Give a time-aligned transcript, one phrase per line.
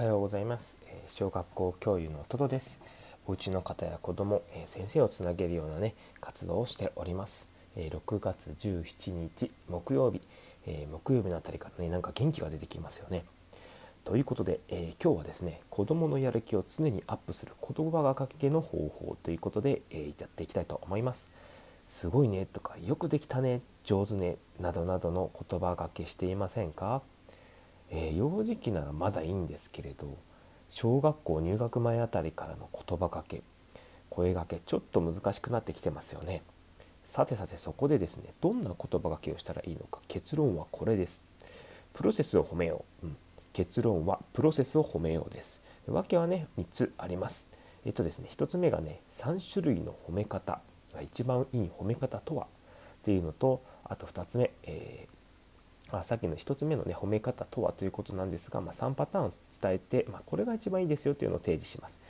[0.00, 0.78] はようございます。
[1.06, 2.80] 小学校教諭のトドです。
[3.26, 7.46] お家の方や子供先生をつなげるようなね活動をしております。
[7.76, 10.22] 6月17日木曜日。
[10.90, 13.26] 木曜日のあたりからねなんか元気が出てきますよね。
[14.06, 21.28] ということで、え、今日はですね子どものやる気を常にアップする言葉がかけの方法ということで、え、やっていきたいと思います。
[21.86, 27.02] すごいねとかよくできたね上手ねなどなどの言葉がけしていませんか？
[27.90, 30.16] えー、幼児期ならまだいいんですけれど
[30.68, 33.42] 小学校入学前あたりからの言葉かけ
[34.08, 36.42] 声がけちょっと難しくなってきてますよね。
[37.02, 40.00] さてさてそこでですねどんな言葉がけをしたらいいのか。
[40.08, 41.22] 結論はこれです。
[41.92, 43.16] プロセスを褒めよう、うん、
[43.52, 45.62] 結論はプロセスを褒めようです。
[45.86, 47.48] わけはね3つあります。
[47.84, 50.60] えっとですね1つ目がね3種類の褒め方
[50.92, 52.46] が一番いい褒め方とはっ
[53.02, 55.19] ていうのとあと2つ目、えー
[55.98, 59.30] あ、さっきの1つ目のね褒め方とはということなんですが、まあ、3パターン
[59.60, 62.00] 伝えて、まあ、これが一番いいですよというのを提示します。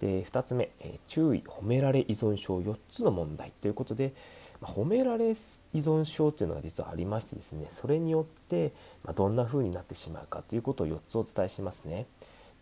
[0.00, 4.12] で2つ目、えー、注意褒められ依存症4つの問題ということで、
[4.60, 5.32] まあ、褒められ依
[5.74, 8.72] 存症というのが実はありましてですねそれによって、
[9.04, 12.06] まどんな風になってしまうかということを4つお伝えしますね。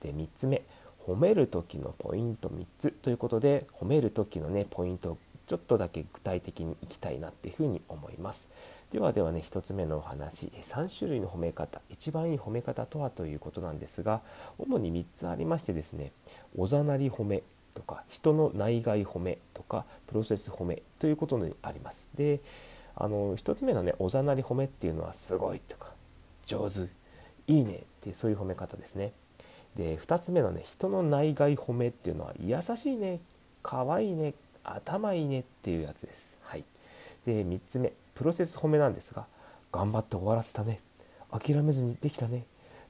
[0.01, 0.63] で3つ目
[1.07, 8.49] 褒める時のポイント3つということで褒める時のねポイントをちょっとだけ具体的にいきたいなっていうふうに思います。
[8.93, 14.21] ではではね1つ目のお話3種類の褒め方一番いい褒め方とはということなんですが
[14.59, 16.13] 主に3つありましてですね
[16.59, 17.43] おざなり褒め
[17.75, 22.11] とか人の内外褒めとかプロセス褒めということにあります。
[22.15, 22.41] で
[22.95, 25.95] あの1つ目のねおざなり褒めっていうのはすごいとか
[26.45, 26.81] 上手
[27.47, 29.13] いいねってそういう褒め方ですね。
[29.75, 33.21] で2つ目のね人の内外褒めっていうのは優しいね
[33.63, 36.37] かわいいね頭いいねっていうやつです。
[36.43, 36.65] はい、
[37.25, 39.27] で3つ目プロセス褒めなんですが
[39.71, 40.81] 頑張って終わらせたね
[41.31, 42.45] 諦めずにできたね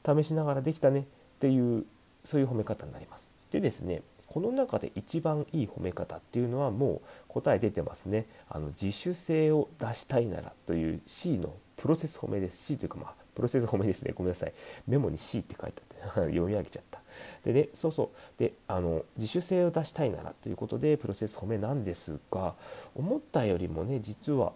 [0.05, 1.05] 試しながらできたねっ
[1.39, 1.85] ていう
[2.25, 3.35] そういう褒め方になります。
[3.51, 8.27] でですねこの中で一番いい褒め方っていうのはもう答え出てますね。
[8.49, 12.65] あの自主性を出したいならという C のプロセス褒めです。
[12.65, 14.13] C というかまあプロセス褒めですね。
[14.15, 14.53] ごめんなさい。
[14.87, 17.03] メモに C って書いてあって 読み上げちゃった。
[17.45, 18.09] でね、そうそう。
[18.39, 22.55] で、あの自主性を出したいならということでプロセス褒めなんですが、
[22.95, 24.55] 思ったよりもね、実は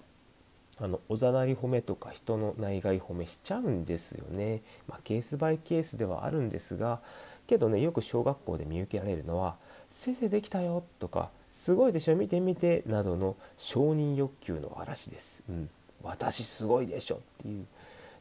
[0.78, 4.62] あのおざなり褒めとか人の内外褒めしちゃうんですよね。
[4.86, 7.00] まあ、ケースバイケースではあるんですが
[7.46, 9.56] けどねよく小学校で見受けられるのは
[9.88, 15.42] 「先生できたよ」とか「すごいでしょ見てみて」などの承認欲求の嵐です。
[15.48, 15.70] うん、
[16.02, 17.66] 私すごいでしょっていう。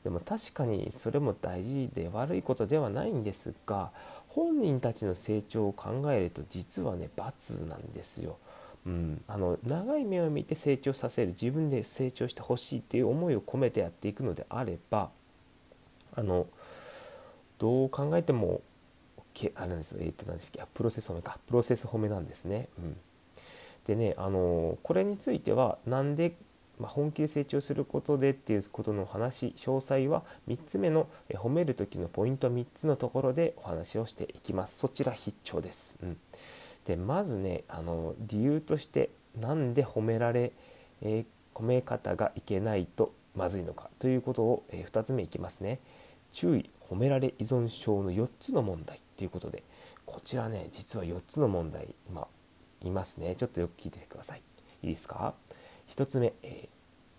[0.06, 3.92] でも確かにそれも大事で悪いことではないんですが
[4.28, 8.38] 本人たちの成長を考えると実はね罰なんですよ。
[8.86, 15.10] うん、あの長い目を見て成長させる自分で成長してほしいっていう思いを込めてやっていくのであれば
[16.16, 16.48] あの
[17.58, 18.62] どう考えても
[19.56, 22.70] あれですえっ、ー、と何でしたっけプロセス褒めかプロセス褒めなんですね。
[22.78, 22.98] うん、
[23.86, 26.38] でねあのこれについてはなんで、
[26.80, 34.78] まあ、本気で成長することでっていうことの話詳細は3つ目の褒める時のポイント3つのところでお話をしていきます。
[34.78, 35.96] そちら必聴です。
[36.02, 36.18] うん
[36.86, 39.10] でまずねあの理由として
[39.40, 40.52] 何で褒められ、
[41.02, 45.80] えー、褒め方がいけないとまずいのかということを、えー、2つ目いきますね。
[46.32, 49.64] 注意褒められ依存症の4つの問題ということで
[50.06, 52.28] こちらね実は4つの問題今
[52.82, 53.36] いますね。
[53.36, 54.42] ちょっとよく聞いててください。
[54.84, 55.34] いいですか
[55.90, 56.70] ？1つ目、え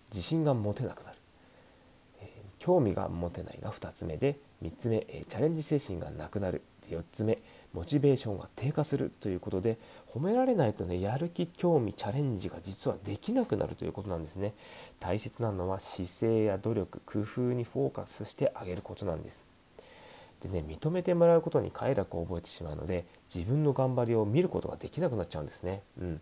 [0.09, 1.17] ー、自信が持てなくなる、
[2.59, 6.61] 興味が持てないが2つ目で3つ目、えー、チャレンジ精神がなくなる。
[6.89, 7.39] 4つ目
[7.73, 14.53] モチベーションが低下するということで褒められないとねやる気興味チャレンジが実はできなくなるということなんですね。
[14.99, 19.45] 大切なのは姿勢や努力工夫にフォーカスしてあげることなんです。
[20.41, 25.81] でね認めてもらうことに快楽を覚えてしまうので自分の頑張りを見ることができなくなっちゃうんですね。
[25.99, 26.21] うん。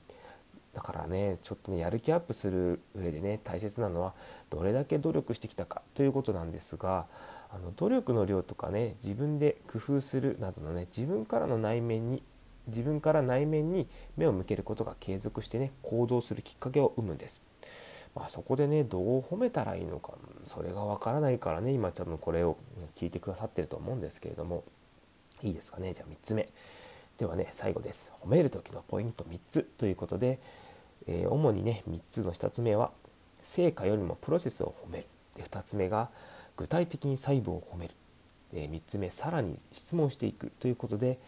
[0.75, 4.13] だからねちょっとねやる気アップする上でね大切なのは
[4.50, 7.08] どれだけ努力してきたかということなんですが
[7.50, 12.22] あの努力の量とかね自分で工夫するなどのね自分からの内面に
[12.67, 17.41] 自分から内面に目を向けることが継続してね行動するきっかけを生むんです。
[18.14, 20.14] まあ、そこでねどう褒めたらいいのか
[20.46, 22.58] それがわからないからね今多分これを
[22.96, 24.64] 聞いてくださってると思うんですけれども
[25.44, 25.94] いいですかね？
[25.94, 26.50] じゃあ3つ目。
[27.17, 28.11] ではね最後です。
[28.22, 30.40] 褒める時のポイント3つということで、
[31.07, 32.91] えー、主にね3つの1つ目は
[33.43, 35.05] 成果よりもプロセスを褒める。
[35.35, 36.09] で2つ目が
[36.57, 37.93] 具体的に細部を褒める、
[38.53, 40.52] え3つ目さらに質問していく。
[40.59, 41.19] ということで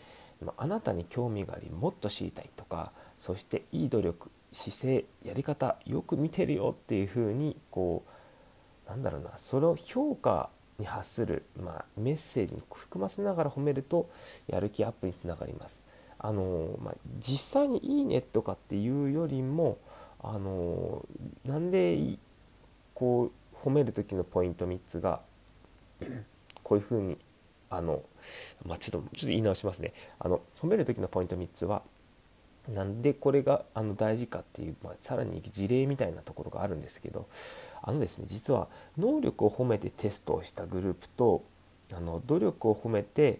[0.57, 6.75] あなたに興味がありもっと知りたいとかそしていい努力姿勢やり方よく見てるよ。
[6.77, 8.03] っていうふうにこ
[8.85, 14.09] うなんだろうなそれを評価に発する、まあ、メッセージに含ませながら褒めると
[14.47, 15.83] やる気アップにつながります。
[16.27, 16.95] あのまあ、
[17.25, 19.77] 実際に「いいね」とかっていうよりも
[20.19, 21.07] あの
[21.45, 22.17] なんで
[22.93, 25.21] こう褒める時のポイント3つが
[26.63, 27.17] こういうふうに
[27.69, 28.03] あの、
[28.65, 29.93] まあ、ちょっとちょっと言い直しますね。
[30.19, 31.81] あの褒める時のポイント3つは
[32.67, 37.29] なんでこれがあの大事かっていう、まあ、さらに事例みたいなところがあるんですけど
[37.81, 41.45] あのですね実は能力を褒めてテストをしたグループと
[41.93, 43.39] あの努力を褒めて、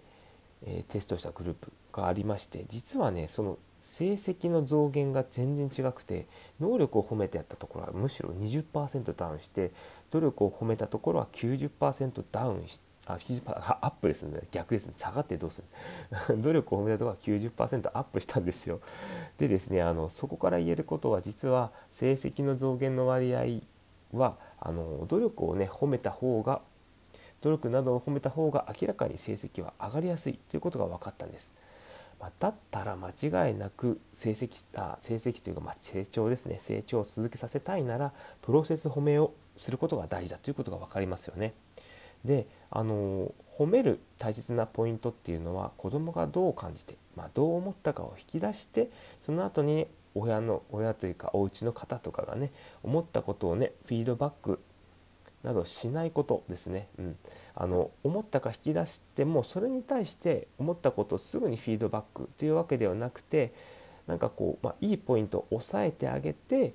[0.65, 6.27] えー、テストしたグループがありまして実はねその成績の増減が全然違くて
[6.59, 9.71] 能力を褒めてやったところはむしろ20%ダウンして
[10.11, 13.17] 努力を褒めたところは90%ダウンしてあ
[13.81, 14.41] アップですね。
[14.51, 14.93] 逆ですね。
[14.97, 15.63] 下がってどうす
[16.27, 18.81] る 努力を褒めたところは90%アップしたんですよ。
[19.37, 23.61] でですねあのそこから言えることは実は成績の増減の割合
[24.11, 26.61] はあの努力をね褒めた方が
[27.39, 31.53] 努力などを褒めた方が明らかに成績は上がりやすいということが分かったんです。
[32.19, 38.11] まあ、だったら間違いなく成績あ成績というかま成長ですね成長を続けさせたいなら
[38.41, 41.53] プロセス褒めをすることが大事だということが分かりますよね。
[42.25, 48.89] であの褒める大切なポイントっていうのは子どもがどう感じて、まあ、どう思ったかを引き出して
[49.21, 52.51] その後に親の親というかお家の方とかがね
[52.83, 54.59] 思ったことをねフィードバック
[55.43, 57.15] などしないことですね、うん、
[57.55, 63.53] あの思ったか引き出してもそれに対して思ったことをすぐにフィードバックというわけではなくて
[64.07, 66.73] なんかこう、まあ、いいポイントを押さえてあげて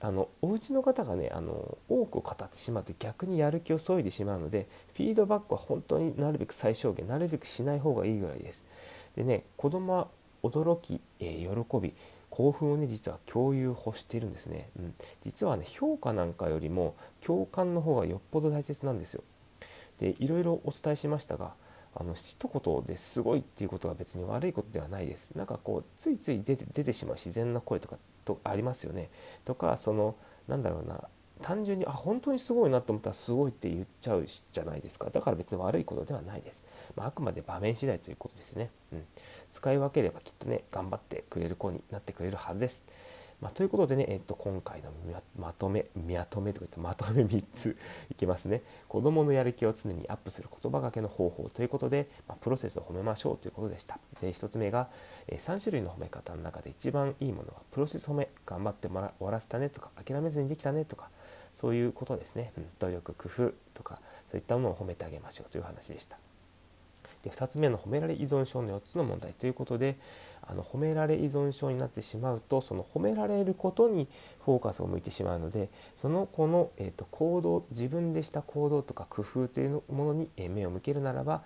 [0.00, 8.66] あのお家の方がねあの多く語ってしまうと逆にやる気を削いでしまうのでフィードバックは本当になるべく最小限なるべくしない方がいいぐらいです。
[9.16, 10.08] でね子供は
[10.42, 11.94] 驚き、えー、喜び
[12.34, 19.22] 興奮をね実は共有欲しているんですね、うん、実はね評価なんかよりも共感の方がよっぽど大切なんですよ。
[20.00, 21.52] でいろいろお伝えしましたが
[21.94, 25.30] あの一言ですごいっていうことは別に悪いことではないです。
[25.36, 29.10] なんかこうついつい出て出てしまう自然な声とかとありますよね。
[29.44, 30.16] とかその
[30.48, 31.04] なんだろうな
[31.42, 35.10] 単純にあ本当にすごいなと思ったらすごいって言っちゃうじゃないですか。
[35.10, 36.64] だから別に悪いことではないです、
[36.96, 39.04] まあ、あくまで場面次第ということですね、うん、
[39.50, 42.82] 使い分ければきっとね頑張ってくれる子になってくれるはずです、
[43.40, 44.90] まあ、ということでね、えっと、今回の
[45.38, 47.76] まとめまとめとか言ってまとめ3つ
[48.10, 48.62] いきますね。
[48.88, 53.98] 子どものやる気を常にアップする言葉がけの方法ということで、まあ、プロセスを褒めましょうということでした。
[54.20, 54.88] で1つ目が、
[55.26, 61.10] え3種類の褒め方の中で一番いいものはプロセス褒め頑張ってもら終わらせたねとか諦めずにできたねとか
[61.54, 66.18] そういうことですね、うん、努力工夫とかそういったものを褒めてあげましょうという話でした。
[67.22, 69.96] で2つ目の褒められ依存症の4つの問題ということで
[70.42, 74.08] あの褒められ依存症になってしまうとその褒められることに
[74.44, 81.42] フォーカスを向いてしまうのでその子の、えーと、行動自分でした行動とか工夫というものに目を向けるならば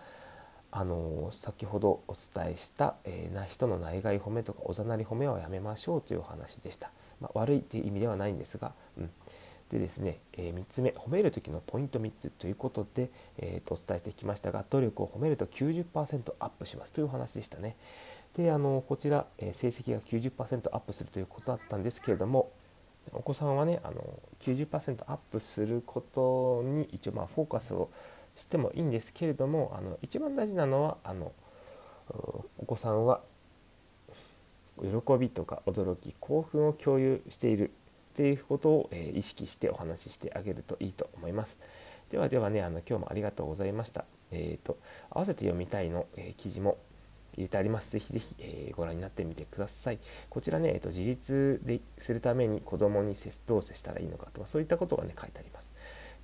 [0.72, 6.90] あの先ほどお伝えした、えー、な人の内外褒めとかおざなり褒めはやめましょうというお話でした。
[7.20, 9.10] まあ、悪いという意味ではないんですが、うん
[9.70, 17.76] でですね、え、3つ目褒める時のポイント3つということで、えー、とお伝えしてきましたが努力を褒めると90%アップしますという話でしたね。
[18.37, 22.50] であのこちら、え、成績が90%アップするということだったんですけれども
[23.12, 24.05] お子さんはねあの
[24.41, 27.91] 90%アップすることに一応まあフォーカスを
[28.37, 31.32] してもいいんですけれどもあの一番大事なのはあの
[32.59, 33.20] お子さんは
[34.81, 37.72] 喜びとか驚き興奮を共有している
[38.19, 41.60] っていうことを、え意識してお話ししてあげるといいと思います。
[42.10, 44.05] ではではね、あの今日もありがとうございました。
[44.32, 44.77] えーと、
[45.08, 46.79] 合わせて読みたいの、え記事も
[47.34, 47.93] 入れてあります。
[47.93, 50.01] ぜひぜひ、えー、ご覧になってみてください。
[50.31, 55.70] こちらね、えーと、自立でするために子供に接どう接したらいいのかとか、そういったことがね、書いてあります。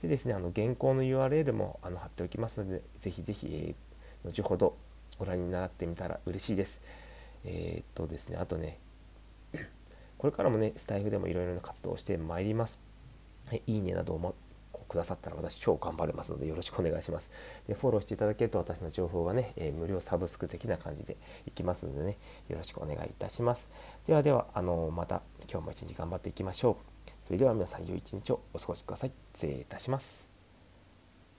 [0.03, 4.77] でですね、あの原稿の URL もあの貼っておきますので、ぜひぜひ、えー、後ほど
[5.17, 6.83] ご覧になってみたら嬉しいです。
[7.45, 8.81] えっ、とですね、あとね、
[10.19, 12.79] これからもね、スタイフでもいろいろな活動をしてまいります。
[13.47, 14.35] はい、いいねなどを
[14.89, 17.31] くださったら私超頑張れますのでよろしくお願いします。
[17.69, 21.17] でフォローしていただけると私の情報がね、えー、無料サブスク的な感じで
[21.47, 22.19] いきますのでね、
[22.49, 23.69] よろしくお願いいたします。
[24.07, 26.77] ではでは、あのまた今日も一日頑張っていきましょう。
[27.21, 29.13] それでは皆さん良い一日をお過ごしください。
[29.35, 30.34] 失礼いたします。